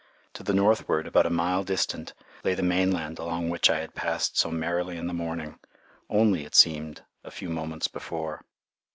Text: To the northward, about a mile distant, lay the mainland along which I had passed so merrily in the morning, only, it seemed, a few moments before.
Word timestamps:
To 0.33 0.41
the 0.41 0.55
northward, 0.55 1.05
about 1.05 1.27
a 1.27 1.29
mile 1.29 1.63
distant, 1.63 2.15
lay 2.43 2.55
the 2.55 2.63
mainland 2.63 3.19
along 3.19 3.51
which 3.51 3.69
I 3.69 3.81
had 3.81 3.93
passed 3.93 4.35
so 4.35 4.49
merrily 4.49 4.97
in 4.97 5.05
the 5.05 5.13
morning, 5.13 5.59
only, 6.09 6.43
it 6.43 6.55
seemed, 6.55 7.03
a 7.23 7.29
few 7.29 7.49
moments 7.51 7.87
before. 7.87 8.43